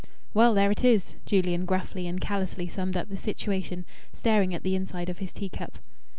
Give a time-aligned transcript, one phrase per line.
[0.33, 4.73] "Well, there it is!" Julian gruffly and callously summed up the situation, staring at the
[4.73, 5.77] inside of his teacup.